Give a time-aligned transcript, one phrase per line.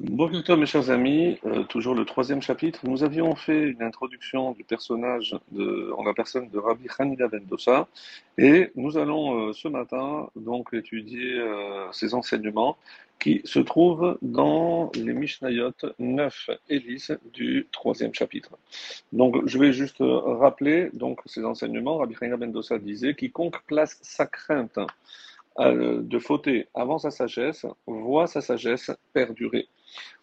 [0.00, 2.78] Bonjour mes chers amis, euh, toujours le troisième chapitre.
[2.84, 7.88] Nous avions fait une introduction du personnage de, en la personne de Rabbi Hanida Dossa
[8.38, 12.76] et nous allons euh, ce matin donc étudier euh, ses enseignements
[13.18, 18.56] qui se trouvent dans les Mishnayot 9 et 10 du troisième chapitre.
[19.12, 21.96] Donc je vais juste rappeler donc ces enseignements.
[21.96, 24.78] Rabbi Hanida Dossa disait quiconque place sa crainte
[25.58, 29.68] de fauter avant sa sagesse voit sa sagesse perdurer.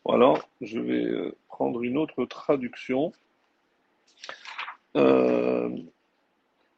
[0.07, 3.11] Alors, je vais euh, prendre une autre traduction.
[4.95, 5.69] Euh,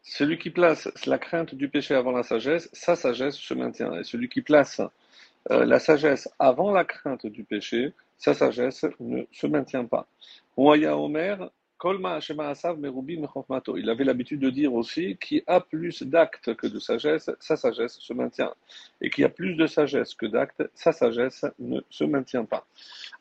[0.01, 3.93] celui qui place la crainte du péché avant la sagesse, sa sagesse se maintient.
[3.99, 4.81] Et celui qui place
[5.51, 10.07] euh, la sagesse avant la crainte du péché, sa sagesse ne se maintient pas.
[10.55, 11.51] Ouaya Omer,
[13.77, 17.99] il avait l'habitude de dire aussi qui a plus d'actes que de sagesse, sa sagesse
[17.99, 18.53] se maintient.
[19.01, 22.65] Et qui a plus de sagesse que d'actes, sa sagesse ne se maintient pas.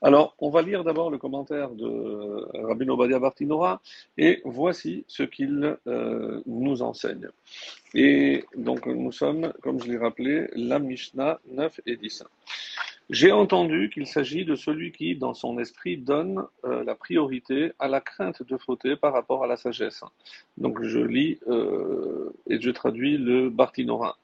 [0.00, 3.80] Alors, on va lire d'abord le commentaire de Rabbi Obadia Bartinora
[4.16, 7.28] et voici ce qu'il euh, nous enseigne.
[7.94, 12.24] Et donc, nous sommes, comme je l'ai rappelé, la Mishnah 9 et 10.
[13.08, 17.86] J'ai entendu qu'il s'agit de celui qui, dans son esprit, donne euh, la priorité à
[17.86, 20.02] la crainte de fauter par rapport à la sagesse.
[20.56, 24.16] Donc je lis euh, et je traduis le Bartinora.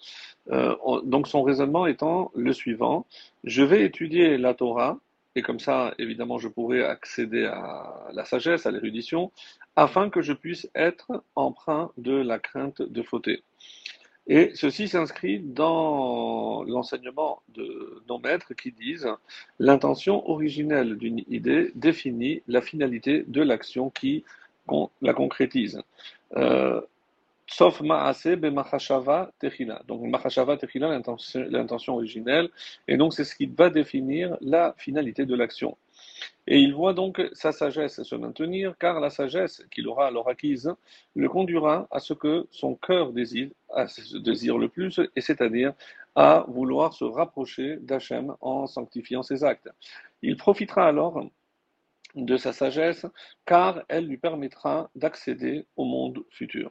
[0.50, 3.06] Euh, donc son raisonnement étant le suivant
[3.44, 4.98] je vais étudier la Torah
[5.34, 9.32] et comme ça, évidemment, je pourrai accéder à la sagesse, à l'érudition,
[9.76, 13.42] afin que je puisse être emprunt de la crainte de fauter.
[14.28, 19.08] Et ceci s'inscrit dans l'enseignement de nos maîtres qui disent
[19.58, 24.24] l'intention originelle d'une idée définit la finalité de l'action qui
[25.00, 25.82] la concrétise.
[26.36, 26.80] Euh,
[27.46, 29.82] sauf ma'ase be machashava techila.
[29.86, 30.88] Donc machashava techila,
[31.34, 32.48] l'intention originelle,
[32.88, 35.76] et donc c'est ce qui va définir la finalité de l'action.
[36.46, 40.72] Et il voit donc sa sagesse se maintenir, car la sagesse qu'il aura alors acquise
[41.14, 45.72] le conduira à ce que son cœur désire, le plus, et c'est-à-dire
[46.14, 49.70] à vouloir se rapprocher d'Hachem en sanctifiant ses actes.
[50.20, 51.24] Il profitera alors
[52.14, 53.06] de sa sagesse,
[53.46, 56.70] car elle lui permettra d'accéder au monde futur.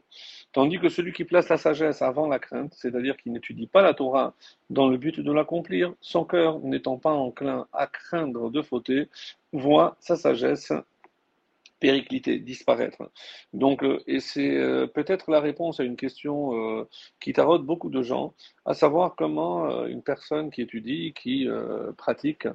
[0.53, 3.93] Tandis que celui qui place la sagesse avant la crainte, c'est-à-dire qui n'étudie pas la
[3.93, 4.33] Torah
[4.69, 9.09] dans le but de l'accomplir, son cœur n'étant pas enclin à craindre de fauter,
[9.51, 10.71] voit sa sagesse
[11.81, 13.01] péricliter, disparaître.
[13.53, 16.87] Donc, euh, et c'est euh, peut-être la réponse à une question euh,
[17.19, 18.33] qui taraude beaucoup de gens,
[18.65, 21.47] à savoir comment une personne qui étudie, qui
[21.97, 22.47] pratique,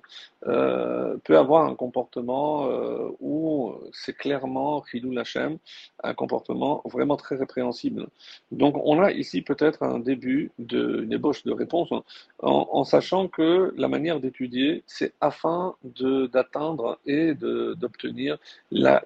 [0.42, 2.68] peut avoir un comportement
[3.18, 5.58] où c'est clairement Khilou Lachem,
[6.04, 8.06] un comportement vraiment très répréhensible.
[8.52, 12.04] Donc, on a ici peut-être un début d'une ébauche de réponse, en,
[12.40, 18.38] en, sachant que la manière d'étudier, c'est afin d'atteindre et d'obtenir
[18.70, 19.02] la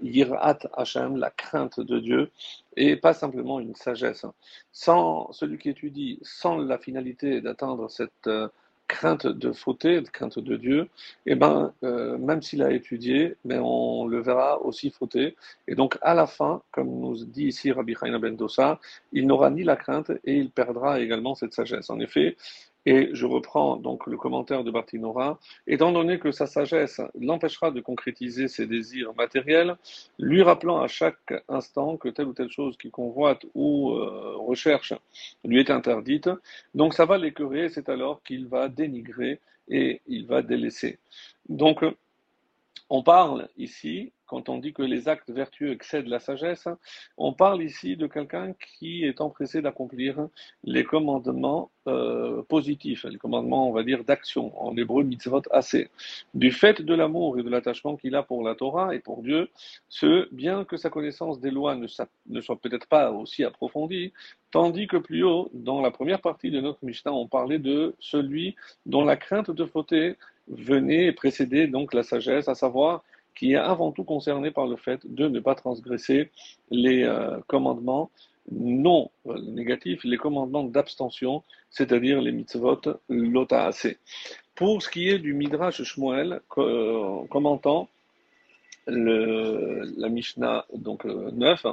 [0.77, 2.31] Hashem, la crainte de Dieu,
[2.77, 4.27] et pas simplement une sagesse.
[4.73, 8.49] Sans celui qui étudie, sans la finalité d'atteindre cette euh,
[8.91, 10.89] crainte de fauter, crainte de Dieu,
[11.25, 15.37] et eh ben, euh, même s'il a étudié, mais on le verra aussi fauter.
[15.69, 18.81] Et donc, à la fin, comme nous dit ici Rabbi Chaim Ben Dossa,
[19.13, 21.89] il n'aura ni la crainte et il perdra également cette sagesse.
[21.89, 22.37] En effet,
[22.87, 25.39] et je reprends donc le commentaire de Bartinora.
[25.67, 29.77] Étant donné que sa sagesse l'empêchera de concrétiser ses désirs matériels,
[30.19, 34.95] lui rappelant à chaque instant que telle ou telle chose qu'il convoite ou euh, recherche
[35.45, 36.31] lui est interdite,
[36.75, 40.99] donc ça va l'écœurer, c'est alors qu'il va dénigrer et il va délaisser.
[41.49, 41.85] Donc,
[42.89, 46.69] on parle ici quand on dit que les actes vertueux excèdent la sagesse,
[47.17, 50.29] on parle ici de quelqu'un qui est empressé d'accomplir
[50.63, 55.91] les commandements euh, positifs, les commandements, on va dire, d'action, en hébreu mitzvot assez.
[56.33, 59.51] Du fait de l'amour et de l'attachement qu'il a pour la Torah et pour Dieu,
[59.89, 64.13] ce, bien que sa connaissance des lois ne, soit peut-être pas aussi approfondie,
[64.53, 68.55] tandis que plus haut, dans la première partie de notre Mishnah, on parlait de celui
[68.87, 70.15] dont la crainte de fauter
[70.47, 73.03] venait et précédait donc la sagesse, à savoir
[73.35, 76.31] qui est avant tout concerné par le fait de ne pas transgresser
[76.71, 78.11] les euh, commandements
[78.53, 83.95] non euh, négatifs, les commandements d'abstention, c'est-à-dire les mitzvot lotaase.
[84.55, 87.89] Pour ce qui est du Midrash Shmuel, euh, commentant
[88.87, 91.67] la Mishnah donc 9,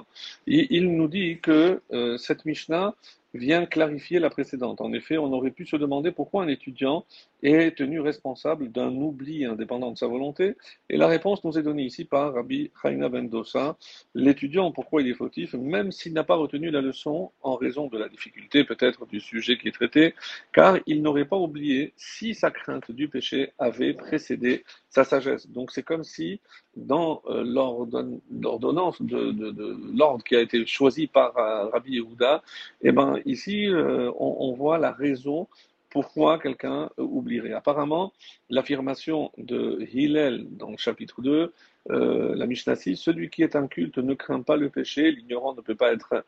[0.45, 1.81] il, il, nous dit que
[2.19, 2.93] cette Mishnah
[3.33, 4.81] vient clarifier la précédente.
[4.81, 7.05] En effet, on aurait pu se demander pourquoi un étudiant
[7.43, 10.55] est tenu responsable d'un oubli indépendant de sa volonté,
[10.89, 13.77] et la réponse nous est donnée ici par Rabbi Chaina Ben Dosa.
[14.15, 17.97] L'étudiant, pourquoi il est fautif, même s'il n'a pas retenu la leçon en raison de
[17.97, 20.15] la difficulté peut-être du sujet qui est traité,
[20.53, 25.47] car il n'aurait pas oublié si sa crainte du péché avait précédé sa sagesse.
[25.49, 26.39] Donc c'est comme si
[26.75, 32.43] dans euh, l'ordonnance de, l'ordre qui a été choisi par euh, Rabbi Yehuda,
[32.81, 35.47] eh ben, ici euh, on, voit la raison
[35.89, 37.53] pourquoi quelqu'un oublierait.
[37.53, 38.13] Apparemment,
[38.49, 41.53] l'affirmation de Hillel dans le chapitre 2,
[41.89, 45.75] la Mishnah 6, celui qui est inculte ne craint pas le péché, l'ignorant ne peut
[45.75, 46.25] pas être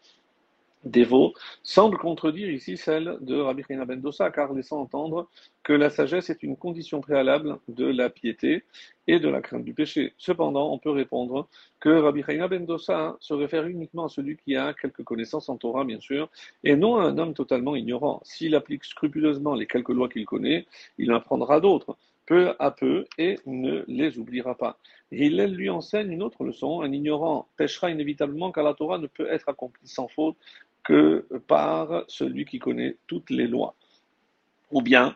[0.83, 1.33] dévot
[1.63, 5.29] semble contredire ici celle de Rabbi Chaina ben Dosa, car laissant entendre
[5.63, 8.63] que la sagesse est une condition préalable de la piété
[9.07, 10.13] et de la crainte du péché.
[10.17, 11.47] Cependant, on peut répondre
[11.79, 15.57] que Rabbi Chaina ben Dosa se réfère uniquement à celui qui a quelques connaissances en
[15.57, 16.29] Torah, bien sûr,
[16.63, 18.21] et non à un homme totalement ignorant.
[18.23, 20.65] S'il applique scrupuleusement les quelques lois qu'il connaît,
[20.97, 21.97] il en apprendra d'autres
[22.29, 24.77] peu à peu et ne les oubliera pas.
[25.11, 26.81] il lui enseigne une autre leçon.
[26.81, 30.37] Un ignorant pêchera inévitablement car la Torah ne peut être accomplie sans faute
[30.83, 33.75] que par celui qui connaît toutes les lois.
[34.71, 35.15] Ou bien,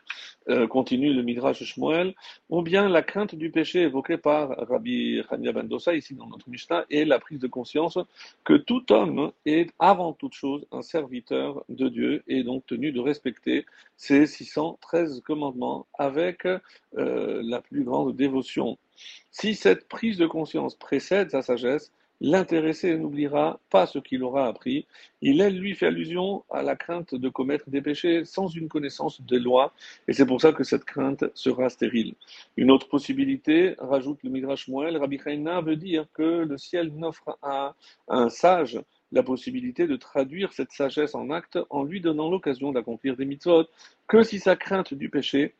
[0.49, 2.15] euh, continue le Midrash Shmuel,
[2.49, 6.49] ou bien la crainte du péché évoquée par Rabbi Chania Ben Dosa, ici dans notre
[6.49, 7.97] Mishnah, est la prise de conscience
[8.43, 12.99] que tout homme est avant toute chose un serviteur de Dieu et donc tenu de
[12.99, 16.59] respecter ses 613 commandements avec euh,
[17.43, 18.77] la plus grande dévotion.
[19.31, 21.91] Si cette prise de conscience précède sa sagesse,
[22.25, 24.87] L'intéressé n'oubliera pas ce qu'il aura appris.
[25.21, 29.19] Il, elle, lui fait allusion à la crainte de commettre des péchés sans une connaissance
[29.21, 29.73] des lois,
[30.07, 32.15] et c'est pour ça que cette crainte sera stérile.
[32.55, 37.37] Une autre possibilité, rajoute le Midrash Moël, Rabbi Chaina veut dire que le ciel n'offre
[37.41, 37.75] à
[38.07, 38.79] un sage
[39.11, 43.65] la possibilité de traduire cette sagesse en acte en lui donnant l'occasion d'accomplir des mitzvot,
[44.07, 45.55] que si sa crainte du péché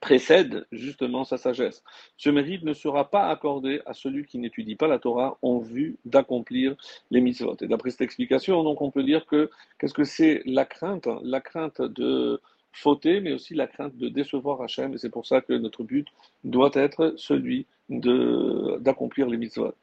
[0.00, 1.82] précède justement sa sagesse.
[2.18, 5.96] Ce mérite ne sera pas accordé à celui qui n'étudie pas la Torah en vue
[6.04, 6.76] d'accomplir
[7.10, 7.56] les mitzvot.
[7.62, 11.40] Et d'après cette explication, donc on peut dire que qu'est-ce que c'est la crainte La
[11.40, 12.40] crainte de
[12.74, 14.94] fauter, mais aussi la crainte de décevoir Hachem.
[14.94, 16.08] Et c'est pour ça que notre but
[16.42, 19.74] doit être celui d'accomplir les mitzvot.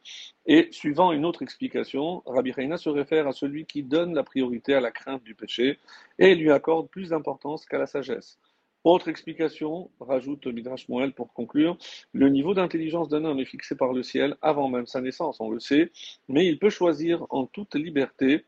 [0.45, 4.73] Et suivant une autre explication, Rabbi Reina se réfère à celui qui donne la priorité
[4.73, 5.77] à la crainte du péché
[6.19, 8.39] et lui accorde plus d'importance qu'à la sagesse.
[8.83, 11.77] Autre explication, rajoute Midrash Moël pour conclure,
[12.13, 15.51] le niveau d'intelligence d'un homme est fixé par le ciel avant même sa naissance, on
[15.51, 15.91] le sait,
[16.27, 18.43] mais il peut choisir en toute liberté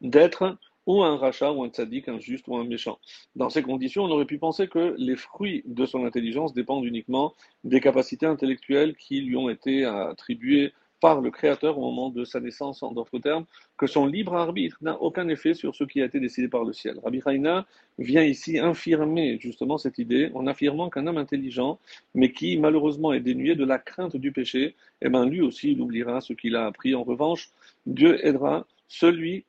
[0.00, 2.98] d'être ou un rachat, ou un tzaddik, un juste ou un méchant.
[3.36, 7.34] Dans ces conditions, on aurait pu penser que les fruits de son intelligence dépendent uniquement
[7.62, 10.72] des capacités intellectuelles qui lui ont été attribuées
[11.02, 13.44] par le Créateur au moment de sa naissance, en d'autres termes,
[13.76, 16.72] que son libre arbitre n'a aucun effet sur ce qui a été décidé par le
[16.72, 17.00] ciel.
[17.02, 17.66] Rabbi Haïna
[17.98, 21.80] vient ici infirmer justement cette idée en affirmant qu'un homme intelligent,
[22.14, 25.80] mais qui malheureusement est dénué de la crainte du péché, eh bien lui aussi il
[25.80, 26.94] oubliera ce qu'il a appris.
[26.94, 27.50] En revanche,
[27.84, 29.44] Dieu aidera celui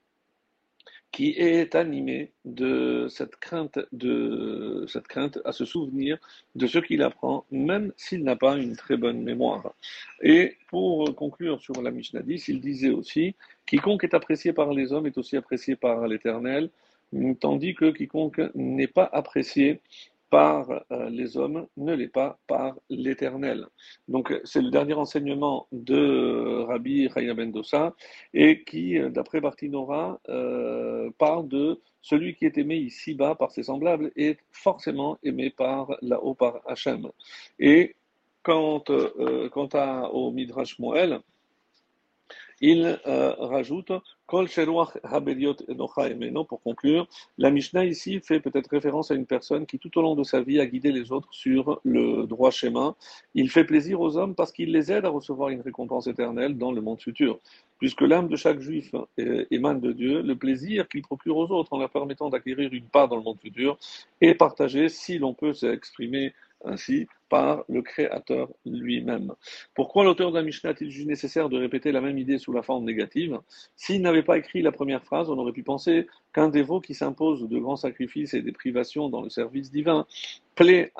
[1.13, 3.77] qui est animé de cette crainte,
[5.45, 6.17] à se souvenir
[6.55, 9.75] de ce qu'il apprend, même s'il n'a pas une très bonne mémoire.
[10.23, 13.35] Et pour conclure sur la Mishnah 10, il disait aussi
[13.67, 16.71] quiconque est apprécié par les hommes est aussi apprécié par l'Éternel,
[17.39, 19.81] tandis que quiconque n'est pas apprécié
[20.33, 23.67] par euh, les hommes ne l'est pas par l'Éternel.
[24.07, 27.93] Donc c'est le dernier enseignement de Rabbi Chaya Ben Dosa
[28.33, 34.11] et qui, d'après Bartinora, euh, parle de celui qui est aimé ici-bas par ses semblables
[34.15, 37.11] est forcément aimé par là-haut par Hachem.
[37.59, 37.95] Et
[38.41, 41.19] quant, euh, quant à, au Midrash Moël,
[42.65, 43.91] il euh, rajoute
[44.25, 44.47] Kol
[46.47, 50.15] pour conclure, la Mishnah ici fait peut-être référence à une personne qui tout au long
[50.15, 52.95] de sa vie a guidé les autres sur le droit chemin.
[53.35, 56.71] Il fait plaisir aux hommes parce qu'il les aide à recevoir une récompense éternelle dans
[56.71, 57.37] le monde futur.
[57.79, 58.95] Puisque l'âme de chaque juif
[59.51, 63.09] émane de Dieu, le plaisir qu'il procure aux autres en leur permettant d'acquérir une part
[63.09, 63.77] dans le monde futur
[64.21, 69.33] est partagé, si l'on peut s'exprimer ainsi, par le Créateur lui-même.
[69.73, 72.61] Pourquoi l'auteur de la Mishnah a-t-il jugé nécessaire de répéter la même idée sous la
[72.61, 73.39] forme négative?
[73.75, 77.49] S'il n'avait pas écrit la première phrase, on aurait pu penser qu'un dévot qui s'impose
[77.49, 80.05] de grands sacrifices et des privations dans le service divin
[80.53, 80.91] plaît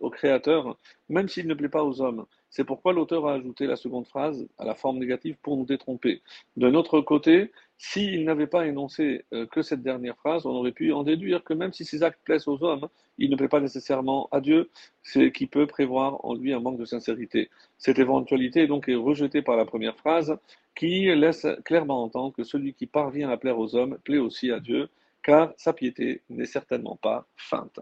[0.00, 0.78] au Créateur,
[1.10, 2.24] même s'il ne plaît pas aux hommes.
[2.48, 6.22] C'est pourquoi l'auteur a ajouté la seconde phrase à la forme négative pour nous détromper.
[6.56, 7.50] De notre côté,
[7.84, 11.52] S'il n'avait pas énoncé euh, que cette dernière phrase, on aurait pu en déduire que
[11.52, 14.70] même si ses actes plaisent aux hommes, il ne plaît pas nécessairement à Dieu,
[15.02, 17.50] c'est qui peut prévoir en lui un manque de sincérité.
[17.78, 20.38] Cette éventualité donc est rejetée par la première phrase,
[20.76, 24.60] qui laisse clairement entendre que celui qui parvient à plaire aux hommes plaît aussi à
[24.60, 24.88] Dieu,
[25.24, 27.80] car sa piété n'est certainement pas feinte.